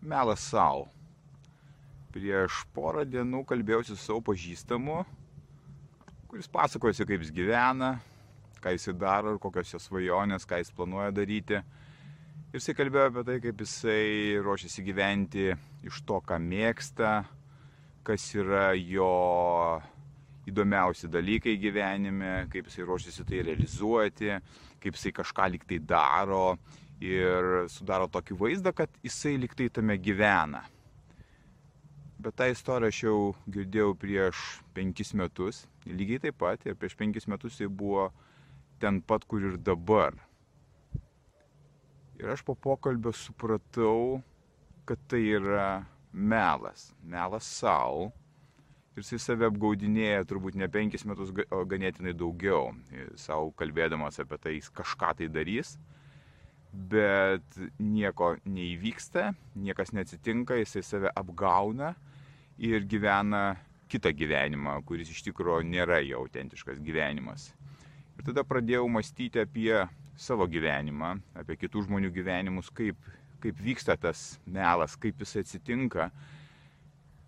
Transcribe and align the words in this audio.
Melas 0.00 0.44
savo. 0.46 0.86
Prieš 2.14 2.62
porą 2.74 3.02
dienų 3.02 3.42
kalbėjausi 3.48 3.96
su 3.96 4.00
savo 4.00 4.22
pažįstamu, 4.28 5.00
kuris 6.30 6.46
pasakojosi, 6.50 7.06
kaip 7.08 7.24
jis 7.24 7.32
gyvena, 7.34 7.96
ką 8.62 8.76
jis 8.76 8.88
daro 8.94 9.34
kokios 9.42 9.74
jo 9.74 9.80
svajonės, 9.82 10.46
ką 10.46 10.62
jis 10.62 10.70
planuoja 10.74 11.10
daryti. 11.14 11.58
Ir 12.48 12.60
jisai 12.60 12.76
kalbėjo 12.78 13.10
apie 13.10 13.26
tai, 13.26 13.36
kaip 13.42 13.60
jisai 13.66 14.38
ruošiasi 14.44 14.86
gyventi 14.86 15.50
iš 15.84 16.00
to, 16.06 16.22
ką 16.24 16.38
mėgsta, 16.40 17.12
kas 18.06 18.30
yra 18.38 18.70
jo 18.78 19.12
įdomiausi 20.48 21.10
dalykai 21.12 21.58
gyvenime, 21.60 22.46
kaip 22.52 22.70
jisai 22.70 22.86
ruošiasi 22.86 23.26
tai 23.28 23.42
realizuoti, 23.50 24.30
kaip 24.78 24.96
jisai 24.96 25.12
kažką 25.18 25.50
liktai 25.58 25.82
daro 25.82 26.54
ir 27.02 27.68
sudaro 27.70 28.08
tokį 28.10 28.36
vaizdą, 28.38 28.72
kad 28.74 28.90
jisai 29.04 29.36
liktai 29.38 29.68
tame 29.70 29.96
gyvena. 30.02 30.64
Bet 32.18 32.34
tą 32.34 32.48
istoriją 32.50 32.90
aš 32.90 33.02
jau 33.04 33.18
girdėjau 33.46 33.92
prieš 33.94 34.38
penkis 34.74 35.12
metus, 35.14 35.62
lygiai 35.86 36.18
taip 36.24 36.38
pat, 36.40 36.64
ir 36.66 36.74
prieš 36.74 36.96
penkis 36.98 37.28
metus 37.30 37.54
jisai 37.54 37.70
buvo 37.70 38.08
ten 38.82 38.98
pat, 39.00 39.24
kur 39.24 39.44
ir 39.52 39.58
dabar. 39.62 40.16
Ir 42.18 42.32
aš 42.34 42.42
po 42.42 42.56
pokalbio 42.58 43.12
supratau, 43.14 44.18
kad 44.88 44.98
tai 45.06 45.22
yra 45.38 45.84
melas, 46.10 46.88
melas 47.06 47.46
savo. 47.46 48.08
Ir 48.96 49.04
jisai 49.04 49.20
save 49.22 49.46
apgaudinėja 49.46 50.26
turbūt 50.26 50.58
ne 50.58 50.66
penkis 50.66 51.06
metus, 51.06 51.30
o 51.30 51.62
ganėtinai 51.70 52.16
daugiau, 52.18 52.72
savo 53.14 53.52
kalbėdamas 53.54 54.18
apie 54.18 54.40
tai, 54.42 54.56
jis 54.58 54.72
kažką 54.74 55.14
tai 55.20 55.30
darys 55.30 55.76
bet 56.72 57.58
nieko 57.80 58.34
neįvyksta, 58.44 59.32
niekas 59.58 59.92
neatsitinka, 59.96 60.58
jisai 60.60 60.82
save 60.84 61.12
apgauna 61.16 61.94
ir 62.58 62.84
gyvena 62.88 63.56
kitą 63.88 64.12
gyvenimą, 64.12 64.82
kuris 64.84 65.10
iš 65.12 65.22
tikrųjų 65.30 65.64
nėra 65.68 66.02
jo 66.04 66.20
autentiškas 66.24 66.82
gyvenimas. 66.84 67.52
Ir 68.18 68.26
tada 68.26 68.44
pradėjau 68.44 68.88
mąstyti 68.90 69.40
apie 69.40 69.72
savo 70.18 70.48
gyvenimą, 70.50 71.14
apie 71.38 71.56
kitų 71.56 71.86
žmonių 71.86 72.10
gyvenimus, 72.12 72.68
kaip, 72.74 72.98
kaip 73.42 73.60
vyksta 73.62 73.96
tas 73.96 74.36
melas, 74.44 74.96
kaip 74.98 75.22
jis 75.22 75.38
atsitinka. 75.44 76.10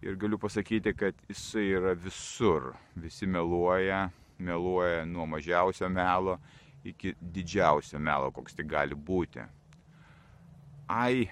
Ir 0.05 0.17
galiu 0.21 0.39
pasakyti, 0.41 0.93
kad 0.97 1.17
jisai 1.29 1.69
yra 1.77 1.93
visur. 1.95 2.73
Visi 2.97 3.29
meluoja, 3.29 4.09
meluoja 4.41 5.05
nuo 5.07 5.27
mažiausio 5.29 5.89
melo 5.93 6.39
iki 6.85 7.15
didžiausio 7.21 7.99
melo, 7.99 8.31
koks 8.33 8.57
tai 8.57 8.65
gali 8.69 8.97
būti. 8.97 9.45
Ai, 10.91 11.29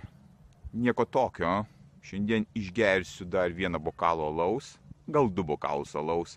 nieko 0.73 1.05
tokio, 1.05 1.65
šiandien 2.05 2.47
išgersiu 2.57 3.27
dar 3.27 3.53
vieną 3.55 3.81
bokalą 3.83 4.29
alaus, 4.29 4.77
gal 5.09 5.31
du 5.31 5.45
bokalus 5.45 5.95
alaus, 5.97 6.37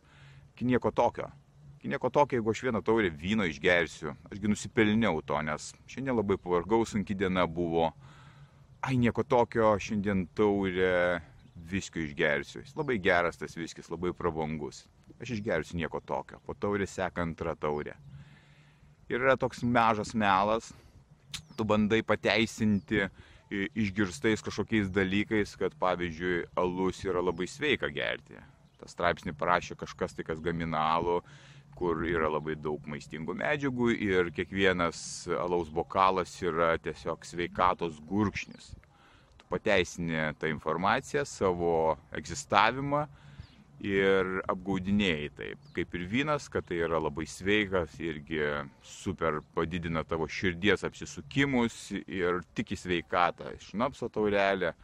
iki 0.56 0.66
nieko 0.66 0.92
tokio. 0.92 1.30
Iki 1.80 1.92
nieko 1.92 2.10
tokio, 2.14 2.38
jeigu 2.38 2.54
aš 2.54 2.64
vieną 2.68 2.84
taurę 2.86 3.10
vyno 3.10 3.46
išgersiu, 3.50 4.16
ašgi 4.32 4.50
nusipelniau 4.52 5.22
to, 5.26 5.42
nes 5.42 5.72
šiandien 5.90 6.18
labai 6.18 6.38
pavargau, 6.38 6.86
sunki 6.86 7.18
diena 7.18 7.48
buvo. 7.50 7.92
Ai, 8.82 8.96
nieko 8.98 9.24
tokio, 9.24 9.74
šiandien 9.82 10.28
taurę 10.38 11.22
viskio 11.72 12.02
išgersiu. 12.02 12.62
Jis 12.64 12.78
labai 12.78 12.98
geras 13.02 13.38
tas 13.38 13.54
viskis, 13.58 13.90
labai 13.94 14.14
prabangus. 14.18 14.86
Aš 15.22 15.36
išgersiu 15.38 15.78
nieko 15.78 16.02
tokio. 16.02 16.40
Po 16.46 16.58
taurė 16.58 16.88
seka 16.90 17.22
antra 17.22 17.54
taurė 17.58 17.98
ir 19.12 19.20
yra 19.20 19.36
toks 19.40 19.62
mežas 19.64 20.16
melas, 20.16 20.72
tu 21.58 21.68
bandai 21.68 22.02
pateisinti 22.04 23.06
išgirstais 23.52 24.44
kažkokiais 24.46 24.92
dalykais, 24.96 25.58
kad 25.60 25.76
pavyzdžiui, 25.80 26.46
alus 26.56 27.02
yra 27.04 27.24
labai 27.24 27.48
sveika 27.52 27.92
gerti. 27.92 28.40
Ta 28.80 28.88
straipsnį 28.90 29.36
parašė 29.38 29.76
kažkas 29.82 30.16
tai, 30.16 30.26
kas 30.26 30.40
gamina 30.42 30.80
alų, 30.96 31.20
kur 31.76 32.04
yra 32.08 32.30
labai 32.32 32.56
daug 32.56 32.86
maistingų 32.88 33.36
medžiagų 33.42 33.90
ir 33.98 34.32
kiekvienas 34.36 35.28
alaus 35.36 35.72
bokalas 35.74 36.34
yra 36.44 36.76
tiesiog 36.80 37.26
sveikatos 37.28 38.00
gurkšnis. 38.08 38.72
Tu 39.42 39.48
pateisini 39.52 40.30
tą 40.40 40.52
informaciją, 40.52 41.26
savo 41.28 41.98
egzistavimą 42.16 43.08
ir 43.82 44.28
apgaudinėjai 44.50 45.30
taip, 45.36 45.62
kaip 45.76 45.96
ir 45.98 46.06
vynas, 46.10 46.48
kad 46.54 46.68
tai 46.70 46.82
yra 46.86 47.00
labai 47.02 47.26
sveikas, 47.30 47.96
irgi 48.02 48.42
super 48.86 49.40
padidina 49.56 50.04
tavo 50.06 50.28
širdies 50.30 50.86
apsisukimus 50.86 51.78
ir 52.06 52.42
tik 52.58 52.76
į 52.76 52.80
sveikatą, 52.84 53.56
šnapso 53.66 54.10
taurelę 54.14 54.76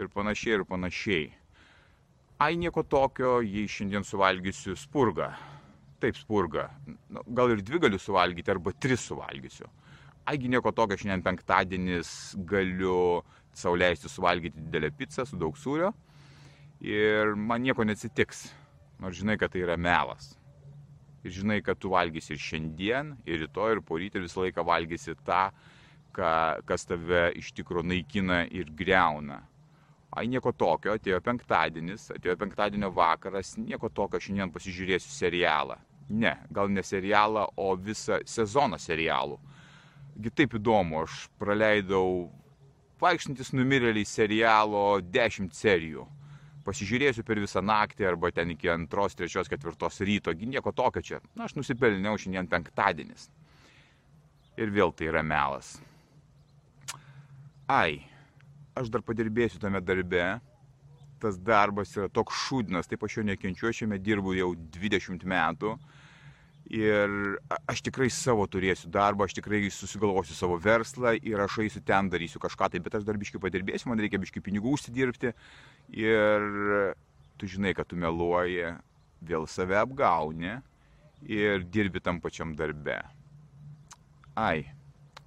ir 0.00 0.08
panašiai 0.14 0.58
ir 0.58 0.64
panašiai. 0.68 1.28
Ai 2.40 2.54
nieko 2.56 2.84
tokio, 2.86 3.38
jei 3.42 3.68
šiandien 3.68 4.06
suvalgysiu 4.06 4.76
spurgą. 4.78 5.32
Taip, 5.98 6.14
spurgą. 6.14 6.68
Nu, 7.10 7.24
gal 7.34 7.50
ir 7.50 7.62
dvi 7.66 7.80
galiu 7.82 7.98
suvalgyti, 7.98 8.52
arba 8.54 8.70
tris 8.72 9.02
suvalgysiu. 9.10 9.66
Aigi 10.30 10.48
nieko 10.52 10.70
tokio, 10.70 10.96
šiandien 11.00 11.24
penktadienis 11.24 12.36
galiu 12.46 13.24
sauliaisti 13.58 14.08
suvalgyti 14.12 14.60
didelę 14.68 14.92
pizzą 14.94 15.24
su 15.26 15.36
daug 15.40 15.56
sūrio 15.58 15.90
ir 16.80 17.34
man 17.34 17.62
nieko 17.62 17.84
neatsitiks, 17.84 18.48
nors 19.02 19.18
žinai, 19.18 19.38
kad 19.38 19.52
tai 19.52 19.64
yra 19.64 19.76
melas. 19.76 20.36
Ir 21.26 21.34
žinai, 21.34 21.58
kad 21.66 21.78
tu 21.78 21.90
valgysi 21.90 22.34
ir 22.34 22.42
šiandien, 22.42 23.16
ir 23.26 23.42
rytoj, 23.42 23.76
ir 23.76 23.82
poryt, 23.82 24.14
ir 24.14 24.24
visą 24.24 24.44
laiką 24.44 24.62
valgysi 24.66 25.16
tą, 25.26 25.48
ką, 26.14 26.32
kas 26.68 26.86
tave 26.86 27.28
iš 27.38 27.50
tikrųjų 27.58 27.88
naikina 27.90 28.44
ir 28.54 28.70
greuna. 28.70 29.42
Ai 30.14 30.24
nieko 30.30 30.54
tokio, 30.56 30.94
atėjo 30.96 31.18
penktadienis, 31.20 32.08
atėjo 32.14 32.38
penktadienio 32.40 32.88
vakaras, 32.94 33.56
nieko 33.60 33.90
tokio, 33.92 34.20
šiandien 34.22 34.54
pasižiūrėsiu 34.54 35.10
serialą. 35.12 35.76
Ne, 36.08 36.38
gal 36.54 36.70
ne 36.72 36.82
serialą, 36.86 37.50
o 37.60 37.74
visą 37.76 38.22
sezoną 38.24 38.78
serialų. 38.80 39.36
Gi 40.18 40.32
taip 40.32 40.54
įdomu, 40.56 41.02
aš 41.04 41.26
praleidau 41.38 42.30
vaikštantis 43.02 43.52
numirėliai 43.52 44.08
serialo 44.08 45.02
10 45.04 45.52
serijų 45.54 46.06
pasižiūrėsiu 46.68 47.24
per 47.24 47.40
visą 47.40 47.62
naktį 47.64 48.10
arba 48.10 48.30
ten 48.34 48.52
iki 48.52 48.68
antros, 48.72 49.16
trečios, 49.16 49.48
ketvirtos 49.48 50.02
ryto, 50.04 50.34
nieko 50.36 50.74
tokio 50.76 51.02
čia. 51.04 51.20
Na, 51.34 51.46
aš 51.48 51.56
nusipelniau 51.56 52.20
šiandien 52.20 52.50
penktadienis. 52.50 53.30
Ir 54.58 54.74
vėl 54.74 54.92
tai 54.92 55.08
yra 55.08 55.22
melas. 55.24 55.76
Ai, 57.68 58.02
aš 58.76 58.90
dar 58.92 59.04
padirbėsiu 59.06 59.60
tame 59.62 59.80
darbe. 59.84 60.38
Tas 61.18 61.38
darbas 61.42 61.96
yra 61.96 62.06
toks 62.14 62.36
šūdinas, 62.46 62.86
taip 62.86 63.02
aš 63.02 63.16
jo 63.18 63.24
nekenčiu, 63.26 63.72
aš 63.72 63.82
jame 63.82 63.96
dirbu 63.98 64.36
jau 64.36 64.52
20 64.76 65.24
metų. 65.26 65.72
Ir 66.68 67.38
aš 67.64 67.80
tikrai 67.86 68.10
savo 68.12 68.44
turėsiu 68.44 68.90
darbą, 68.92 69.24
aš 69.24 69.38
tikrai 69.38 69.62
susigalvosiu 69.72 70.34
savo 70.36 70.58
verslą 70.60 71.14
ir 71.16 71.40
aš 71.40 71.62
eisiu 71.64 71.80
ten, 71.80 72.10
darysiu 72.12 72.42
kažką 72.42 72.68
tai, 72.74 72.80
bet 72.84 72.98
aš 72.98 73.06
dar 73.08 73.16
biškai 73.16 73.40
padirbėsiu, 73.40 73.88
man 73.88 74.02
reikia 74.02 74.20
biškai 74.20 74.42
pinigų 74.44 74.74
užsidirbti 74.76 75.32
ir 75.96 76.44
tu 77.40 77.48
žinai, 77.48 77.72
kad 77.72 77.88
tu 77.88 77.96
meluoji, 77.96 78.74
vėl 79.24 79.46
save 79.48 79.78
apgauni 79.80 80.58
ir 81.24 81.64
dirbi 81.64 82.02
tam 82.04 82.20
pačiam 82.20 82.52
darbe. 82.58 83.00
Ai, 84.36 84.68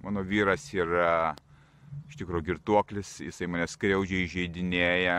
mano 0.00 0.22
vyras 0.22 0.68
yra 0.76 1.34
iš 2.08 2.20
tikrųjų 2.20 2.52
girtuoklis, 2.52 3.16
jisai 3.24 3.48
mane 3.50 3.66
skriaudžiai 3.68 4.28
įžeidinėja, 4.28 5.16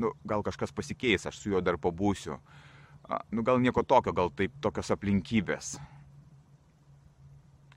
nu, 0.00 0.10
gal 0.26 0.42
kažkas 0.44 0.74
pasikeis, 0.74 1.26
aš 1.28 1.38
su 1.40 1.54
juo 1.54 1.62
dar 1.64 1.78
pabūsiu. 1.80 2.40
Nu, 3.30 3.42
gal 3.42 3.58
nieko 3.62 3.82
tokio, 3.82 4.14
gal 4.14 4.30
taip 4.36 4.54
tokios 4.62 4.92
aplinkybės. 4.94 5.74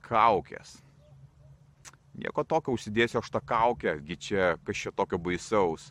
Kaukės. 0.05 0.77
Nieko 2.13 2.43
tokio 2.45 2.75
užsidėsiu 2.75 3.17
aš 3.23 3.31
tą 3.33 3.41
kaukę, 3.41 3.95
gi 4.05 4.17
čia 4.27 4.49
kas 4.65 4.81
čia 4.83 4.91
tokio 4.93 5.17
baisaus. 5.17 5.87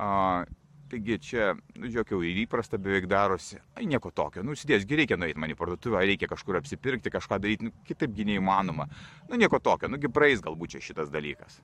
A, 0.00 0.46
taigi 0.88 1.18
čia, 1.20 1.50
nu, 1.76 1.90
žiūrėk, 1.90 2.14
jau 2.14 2.22
ir 2.24 2.40
įprasta 2.46 2.80
beveik 2.80 3.08
darosi. 3.10 3.60
Ai, 3.76 3.84
nieko 3.90 4.08
tokio. 4.14 4.44
Nu, 4.46 4.56
sėdėsgi 4.56 5.02
reikia 5.02 5.18
nueiti 5.20 5.40
man 5.40 5.52
į 5.52 5.58
parduotuvę, 5.58 6.00
reikia 6.00 6.30
kažkur 6.30 6.56
apsipirkti, 6.62 7.12
kažką 7.12 7.40
daryti, 7.44 7.68
nu, 7.68 7.74
kitaipgi 7.84 8.30
neįmanoma. 8.30 8.88
Nu, 9.28 9.36
nieko 9.40 9.60
tokio, 9.60 9.92
nugi 9.92 10.08
praeis 10.08 10.40
galbūt 10.44 10.76
čia 10.76 10.84
šitas 10.88 11.12
dalykas. 11.12 11.60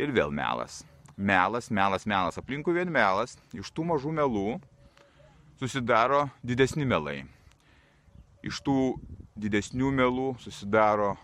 Ir 0.00 0.14
vėl 0.16 0.32
melas. 0.32 0.80
Melas, 1.18 1.68
melas, 1.74 2.08
melas. 2.08 2.40
Aplinkui 2.40 2.76
vien 2.78 2.88
melas. 2.94 3.36
Iš 3.52 3.74
tų 3.74 3.90
mažų 3.92 4.14
melų 4.22 4.48
susidaro 5.58 6.28
didesni 6.46 6.86
melai. 6.86 7.24
Iš 8.46 8.60
tų 8.62 8.78
didesnių 9.38 9.90
melų 9.94 10.28
susidaro 10.42 11.16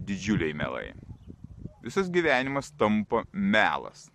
didžiuliai 0.00 0.56
melai. 0.56 0.86
Visas 1.84 2.08
gyvenimas 2.08 2.72
tampa 2.80 3.24
melas. 3.32 4.08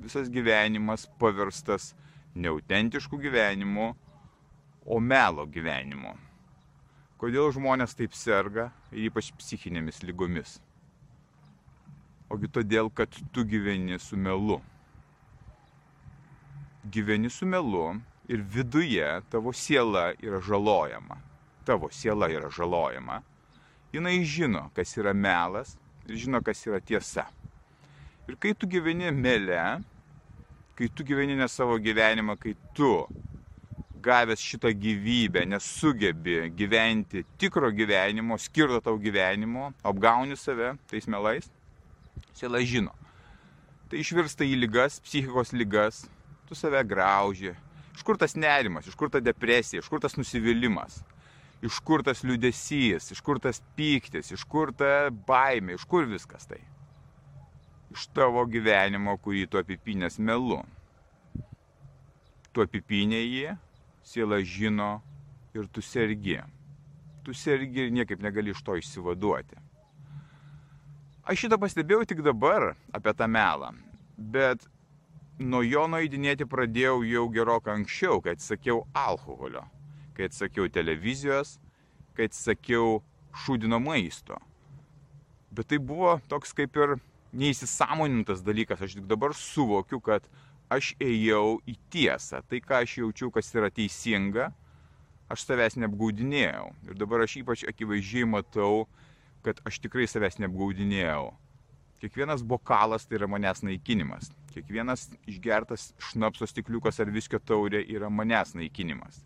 Visas 0.00 0.30
gyvenimas 0.32 1.04
paverstas 1.20 1.92
neautentiškų 2.38 3.18
gyvenimų, 3.26 3.90
o 4.88 5.00
melo 5.04 5.44
gyvenimo. 5.44 6.14
Kodėl 7.20 7.50
žmonės 7.52 7.92
taip 7.98 8.14
serga 8.16 8.70
ir 8.94 9.10
ypač 9.10 9.32
psichinėmis 9.36 10.00
lygomis? 10.06 10.56
Ogi 12.32 12.48
todėl, 12.52 12.88
kad 12.88 13.12
tu 13.32 13.44
gyveni 13.44 13.98
su 14.00 14.16
melu. 14.16 14.62
Gyveni 16.88 17.28
su 17.28 17.44
melu 17.44 17.98
ir 18.28 18.44
viduje 18.54 19.08
tavo 19.30 19.52
siela 19.52 20.12
yra 20.22 20.40
žalojama. 20.40 21.16
Tavo 21.64 21.88
siela 21.90 22.28
yra 22.28 22.50
žalojama. 22.50 23.22
Jis 23.92 24.28
žino, 24.28 24.70
kas 24.76 24.96
yra 24.96 25.14
melas 25.14 25.76
ir 26.08 26.16
žino, 26.16 26.42
kas 26.44 26.66
yra 26.66 26.80
tiesa. 26.80 27.26
Ir 28.28 28.36
kai 28.36 28.52
tu 28.54 28.68
gyveni 28.68 29.10
mele, 29.12 29.80
kai 30.76 30.88
tu 30.88 31.04
gyveni 31.04 31.36
ne 31.36 31.48
savo 31.48 31.78
gyvenimą, 31.80 32.36
kai 32.36 32.52
tu 32.76 33.06
gavęs 34.02 34.40
šitą 34.40 34.70
gyvybę 34.76 35.46
nesugebi 35.48 36.50
gyventi 36.50 37.24
tikro 37.38 37.70
gyvenimo, 37.72 38.38
skirto 38.38 38.80
tau 38.80 38.98
gyvenimo, 38.98 39.72
apgauni 39.82 40.36
save 40.36 40.76
tais 40.90 41.06
melais, 41.06 41.48
siela 42.32 42.60
žino. 42.60 42.92
Tai 43.88 43.98
išvirsta 43.98 44.44
į 44.44 44.60
lygas, 44.60 45.00
psichikos 45.00 45.54
lygas, 45.56 46.04
tu 46.46 46.54
save 46.54 46.84
grauži. 46.84 47.56
Iš 47.98 48.06
kur 48.06 48.18
tas 48.20 48.38
nerimas, 48.38 48.86
iš 48.86 48.94
kur 48.94 49.10
ta 49.10 49.18
depresija, 49.18 49.82
iš 49.82 49.90
kur 49.90 50.00
tas 50.00 50.14
nusivylimas, 50.14 51.02
iš 51.66 51.82
kur 51.82 52.06
tas 52.06 52.22
liudesys, 52.22 53.10
iš 53.10 53.22
kur 53.26 53.42
tas 53.42 53.58
pyktis, 53.74 54.30
iš 54.38 54.46
kur 54.46 54.70
ta 54.70 55.10
baimė, 55.10 55.74
iš 55.74 55.86
kur 55.90 56.06
viskas 56.06 56.46
tai 56.46 56.62
iš 57.94 58.08
tavo 58.14 58.44
gyvenimo, 58.48 59.16
kurį 59.22 59.46
tu 59.50 59.60
apipinės 59.60 60.18
melu. 60.20 60.60
Tu 62.52 62.64
apipinė 62.64 63.20
jį, 63.22 63.54
siela 64.04 64.40
žino 64.44 64.98
ir 65.56 65.68
tu 65.72 65.84
sergi. 65.84 66.38
Tu 67.24 67.34
sergi 67.36 67.86
ir 67.86 67.94
niekaip 67.94 68.22
negali 68.24 68.52
iš 68.54 68.62
to 68.64 68.76
išsivaduoti. 68.78 69.58
Aš 71.28 71.44
šitą 71.44 71.58
pastebėjau 71.60 72.06
tik 72.08 72.22
dabar 72.24 72.72
apie 72.96 73.12
tą 73.16 73.28
melą, 73.28 73.74
bet 74.16 74.64
nuo 75.38 75.62
jo 75.62 75.86
nueidinėti 75.90 76.46
pradėjau 76.50 77.02
jau 77.06 77.24
gerokai 77.32 77.76
anksčiau, 77.78 78.20
kai 78.22 78.34
atsakiau 78.36 78.82
alkoholio, 78.96 79.64
kai 80.16 80.26
atsakiau 80.28 80.68
televizijos, 80.72 81.56
kai 82.16 82.26
atsakiau 82.28 82.98
šūdino 83.44 83.78
maisto. 83.82 84.38
Bet 85.54 85.70
tai 85.70 85.78
buvo 85.78 86.18
toks 86.28 86.52
kaip 86.56 86.76
ir 86.76 86.98
neįsisamonintas 87.38 88.42
dalykas, 88.44 88.82
aš 88.82 88.98
tik 88.98 89.08
dabar 89.08 89.34
suvokiu, 89.36 90.00
kad 90.02 90.26
aš 90.72 90.92
ėjau 91.00 91.58
į 91.68 91.76
tiesą. 91.92 92.42
Tai, 92.48 92.60
ką 92.64 92.82
aš 92.84 92.98
jaučiu, 93.02 93.30
kas 93.32 93.52
yra 93.54 93.70
teisinga, 93.72 94.50
aš 95.32 95.44
savęs 95.46 95.78
neapgaudinėjau. 95.80 96.70
Ir 96.88 96.98
dabar 96.98 97.24
aš 97.24 97.38
ypač 97.42 97.64
akivaizdžiai 97.68 98.28
matau, 98.28 98.88
kad 99.46 99.60
aš 99.68 99.80
tikrai 99.84 100.08
savęs 100.10 100.40
neapgaudinėjau. 100.42 101.30
Kiekvienas 101.98 102.44
bokalas 102.46 103.06
tai 103.06 103.18
yra 103.18 103.26
manęs 103.30 103.64
naikinimas. 103.66 104.30
Kiekvienas 104.52 105.08
išgertas 105.26 105.92
šnapso 106.10 106.46
stikliukas 106.46 107.00
ar 107.02 107.10
viskio 107.10 107.40
taurė 107.42 107.82
yra 107.90 108.10
manęs 108.10 108.54
naikinimas. 108.54 109.24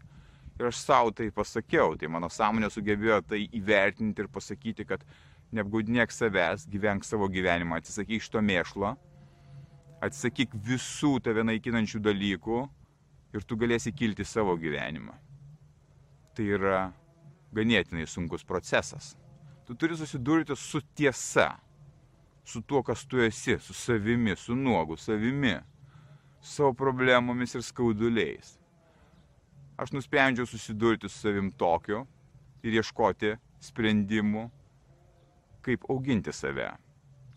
Ir 0.61 0.69
aš 0.71 0.81
savo 0.81 1.13
tai 1.17 1.31
pasakiau, 1.35 1.97
tai 1.99 2.09
mano 2.13 2.31
sąmonė 2.33 2.71
sugebėjo 2.73 3.21
tai 3.29 3.43
įvertinti 3.59 4.25
ir 4.25 4.29
pasakyti, 4.33 4.87
kad 4.89 5.05
neapgaudinėk 5.53 6.13
savęs, 6.13 6.67
gyvenk 6.73 7.05
savo 7.05 7.29
gyvenimą, 7.33 7.81
atsisakyk 7.81 8.25
šito 8.25 8.41
mėšlo, 8.45 8.95
atsisakyk 10.05 10.55
visų 10.69 11.19
tave 11.25 11.45
naikinančių 11.45 12.01
dalykų 12.05 12.63
ir 13.37 13.45
tu 13.49 13.59
galėsi 13.61 13.93
kilti 13.97 14.25
savo 14.29 14.57
gyvenimą. 14.61 15.17
Tai 16.33 16.47
yra 16.57 16.79
ganėtinai 17.53 18.07
sunkus 18.09 18.45
procesas. 18.49 19.13
Tu 19.69 19.77
turi 19.77 19.97
susidurti 19.97 20.57
su 20.57 20.81
tiesa, 20.97 21.53
su 22.45 22.63
tuo, 22.63 22.83
kas 22.83 23.07
tu 23.07 23.21
esi, 23.21 23.59
su 23.59 23.75
savimi, 23.75 24.37
su 24.37 24.57
nuogu 24.57 24.97
savimi, 24.97 25.55
su 26.41 26.55
savo 26.55 26.73
problemomis 26.73 27.55
ir 27.55 27.63
skauduliais. 27.63 28.59
Aš 29.77 29.93
nusprendžiau 29.93 30.47
susidurti 30.47 31.09
su 31.09 31.19
savim 31.19 31.51
tokiu 31.51 32.05
ir 32.63 32.79
ieškoti 32.79 33.37
sprendimų 33.63 34.49
kaip 35.63 35.87
auginti 35.91 36.35
save. 36.35 36.73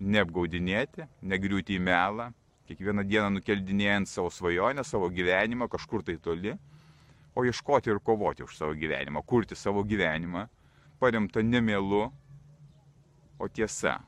Neapgaudinėti, 0.02 1.06
negriūti 1.24 1.78
į 1.78 1.84
melą, 1.86 2.32
kiekvieną 2.68 3.06
dieną 3.08 3.30
nukeldinėjant 3.38 4.10
savo 4.10 4.32
svajonę, 4.34 4.84
savo 4.84 5.10
gyvenimą 5.14 5.70
kažkur 5.72 6.04
tai 6.04 6.18
toli, 6.18 6.56
o 7.36 7.46
ieškoti 7.46 7.94
ir 7.94 8.02
kovoti 8.04 8.44
už 8.44 8.58
savo 8.58 8.74
gyvenimą, 8.76 9.22
kurti 9.24 9.56
savo 9.56 9.84
gyvenimą, 9.86 10.48
paremta 11.00 11.44
nemėlu, 11.46 12.10
o 13.40 13.48
tiesa. 13.52 14.00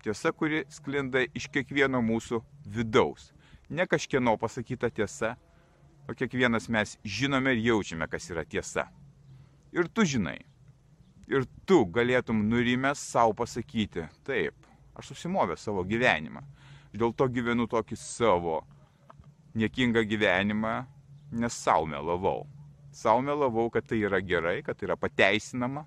Tiesa, 0.00 0.32
kuri 0.32 0.64
sklinda 0.72 1.26
iš 1.36 1.50
kiekvieno 1.52 2.00
mūsų 2.00 2.40
vidaus. 2.64 3.30
Ne 3.68 3.84
kažkieno 3.86 4.36
pasakyta 4.40 4.88
tiesa, 4.90 5.34
o 6.08 6.14
kiekvienas 6.16 6.70
mes 6.72 6.96
žinome 7.04 7.52
ir 7.54 7.60
jaučiame, 7.66 8.08
kas 8.08 8.30
yra 8.32 8.46
tiesa. 8.48 8.86
Ir 9.76 9.90
tu 9.92 10.06
žinai, 10.08 10.38
ir 11.30 11.44
tu 11.68 11.84
galėtum 11.86 12.40
nurimęs 12.48 13.02
savo 13.12 13.36
pasakyti, 13.38 14.08
taip, 14.26 14.56
aš 14.98 15.12
susimovęs 15.12 15.68
savo 15.68 15.84
gyvenimą. 15.86 16.42
Dėl 16.90 17.12
to 17.14 17.28
gyvenu 17.30 17.68
tokį 17.70 18.00
savo 18.00 18.62
niekingą 19.54 20.02
gyvenimą, 20.08 20.74
nes 21.30 21.54
savo 21.54 21.86
melavau. 21.86 22.48
Savo 22.90 23.22
melavau, 23.22 23.68
kad 23.70 23.86
tai 23.86 24.00
yra 24.02 24.18
gerai, 24.24 24.58
kad 24.66 24.78
tai 24.80 24.88
yra 24.88 24.98
pateisinama. 24.98 25.84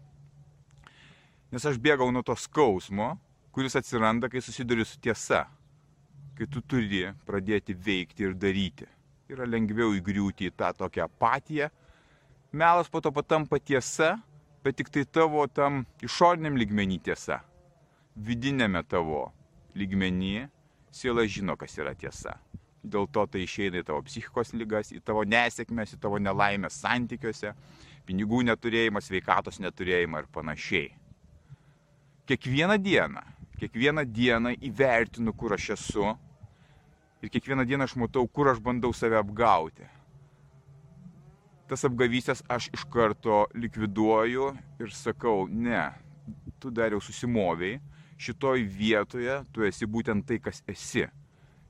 Nes 1.51 1.65
aš 1.67 1.75
bėgau 1.81 2.07
nuo 2.13 2.23
to 2.23 2.37
skausmo, 2.39 3.17
kuris 3.53 3.77
atsiranda, 3.79 4.29
kai 4.29 4.41
susiduri 4.41 4.85
su 4.85 4.99
tiesa. 4.99 5.45
Kai 6.33 6.49
tu 6.49 6.63
turi 6.65 7.05
pradėti 7.27 7.77
veikti 7.77 8.25
ir 8.25 8.33
daryti. 8.33 8.89
Yra 9.29 9.45
lengviau 9.45 9.93
įgriūti 9.93 10.49
į 10.49 10.55
tą 10.57 10.73
tokią 10.75 11.05
apatiją. 11.05 11.69
Melas 12.53 12.89
po 12.89 13.01
to 13.01 13.13
patampa 13.13 13.61
tiesa 13.61 14.15
bet 14.63 14.77
tik 14.79 14.89
tai 14.89 15.03
tavo 15.03 15.43
tam 15.51 15.83
išoriniam 16.03 16.55
lygmenį 16.57 16.99
tiesa. 17.03 17.41
Vidinėme 18.15 18.83
tavo 18.87 19.25
lygmenį 19.75 20.47
siela 20.93 21.25
žino, 21.27 21.57
kas 21.59 21.75
yra 21.81 21.93
tiesa. 21.97 22.37
Dėl 22.83 23.07
to 23.11 23.25
tai 23.31 23.43
išeina 23.43 23.81
į 23.81 23.87
tavo 23.87 24.03
psichikos 24.07 24.53
lygas, 24.55 24.91
į 24.95 25.01
tavo 25.03 25.23
nesėkmės, 25.27 25.95
į 25.95 25.99
tavo 26.03 26.19
nelaimės 26.19 26.79
santykiuose, 26.83 27.53
pinigų 28.07 28.43
neturėjimą, 28.47 29.03
sveikatos 29.03 29.59
neturėjimą 29.63 30.23
ir 30.23 30.29
panašiai. 30.35 30.89
Kiekvieną 32.27 32.77
dieną, 32.79 33.23
kiekvieną 33.63 34.05
dieną 34.19 34.53
įvertinu, 34.69 35.33
kur 35.33 35.57
aš 35.57 35.73
esu 35.79 36.13
ir 37.23 37.33
kiekvieną 37.33 37.65
dieną 37.65 37.89
aš 37.89 37.97
matau, 38.03 38.27
kur 38.27 38.51
aš 38.53 38.61
bandau 38.63 38.93
save 38.93 39.17
apgauti 39.19 39.89
tas 41.73 41.87
apgavystės 41.87 42.43
aš 42.53 42.67
iš 42.75 42.83
karto 42.93 43.47
likviduoju 43.57 44.49
ir 44.83 44.91
sakau, 44.93 45.47
ne, 45.49 45.87
tu 46.61 46.69
dar 46.69 46.93
jau 46.93 46.99
susimoviai, 47.01 47.79
šitoj 48.21 48.65
vietoje 48.77 49.39
tu 49.55 49.65
esi 49.65 49.87
būtent 49.89 50.27
tai, 50.29 50.37
kas 50.43 50.61
esi. 50.69 51.07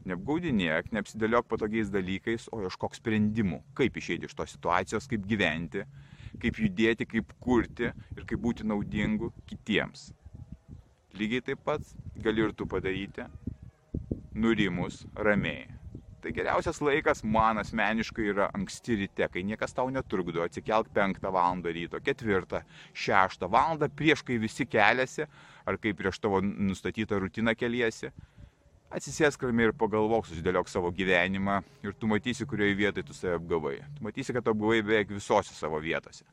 Neapgaudinėk, 0.04 0.90
neapsidėliok 0.92 1.48
patogiais 1.48 1.92
dalykais, 1.94 2.50
o 2.52 2.60
ieškok 2.66 2.98
sprendimų, 2.98 3.62
kaip 3.78 3.96
išeiti 4.02 4.28
iš 4.28 4.36
tos 4.36 4.52
situacijos, 4.58 5.08
kaip 5.08 5.24
gyventi, 5.30 5.86
kaip 6.42 6.60
judėti, 6.60 7.08
kaip 7.08 7.32
kurti 7.40 7.94
ir 7.94 8.28
kaip 8.28 8.44
būti 8.44 8.68
naudingu 8.68 9.32
kitiems. 9.48 10.10
Lygiai 11.14 11.44
taip 11.46 11.60
pat 11.62 11.82
gali 12.26 12.42
ir 12.42 12.54
tu 12.58 12.66
padaryti, 12.66 13.26
nurimus 14.34 15.04
ramiai. 15.16 15.68
Tai 16.24 16.32
geriausias 16.32 16.80
laikas 16.82 17.20
man 17.28 17.60
asmeniškai 17.62 18.30
yra 18.32 18.48
anksti 18.56 18.96
ryte, 19.02 19.28
kai 19.30 19.44
niekas 19.44 19.76
tau 19.78 19.92
netrukdo, 19.94 20.42
atsikelk 20.42 20.88
5 20.96 21.20
val. 21.36 21.62
ryto, 21.62 22.00
4, 22.00 22.62
6 22.94 23.50
val. 23.52 23.78
prieš 23.96 24.24
kai 24.24 24.38
visi 24.40 24.66
keliasi, 24.66 25.28
ar 25.66 25.78
kai 25.78 25.94
prieš 25.94 26.20
tavo 26.20 26.40
nustatytą 26.42 27.20
rutiną 27.20 27.54
keliesi. 27.56 28.10
Atsisėsk 28.90 29.44
ramiai 29.44 29.70
ir 29.70 29.74
pagalvok, 29.74 30.26
susidėliok 30.26 30.70
savo 30.70 30.92
gyvenimą 30.92 31.60
ir 31.84 31.94
tu 31.94 32.08
matysi, 32.08 32.46
kurioje 32.46 32.74
vietoje 32.74 33.04
tu 33.04 33.14
save 33.14 33.36
apgavai. 33.36 33.84
Tu 33.98 34.04
matysi, 34.06 34.34
kad 34.34 34.48
apgavai 34.48 34.82
beveik 34.82 35.14
visose 35.14 35.54
savo 35.54 35.78
vietose. 35.78 36.24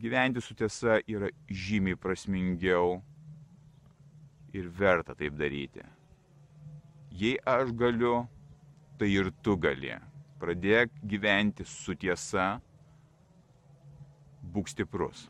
Gyventi 0.00 0.40
su 0.40 0.54
tiesa 0.54 0.98
yra 1.06 1.28
žymiai 1.50 1.98
prasmingiau 1.98 3.02
ir 4.52 4.68
verta 4.80 5.14
taip 5.14 5.36
daryti 5.38 5.84
Jei 7.10 7.38
aš 7.44 7.72
galiu, 7.74 8.28
tai 8.98 9.10
ir 9.10 9.30
tu 9.42 9.56
gali. 9.58 9.90
Pradėk 10.40 10.92
gyventi 11.04 11.66
su 11.66 11.96
tiesa, 11.98 12.60
būk 14.54 14.70
stiprus. 14.70 15.26